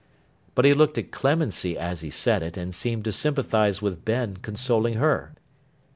[0.55, 4.37] But he looked at Clemency as he said it, and seemed to sympathise with Ben,
[4.37, 5.35] consoling her.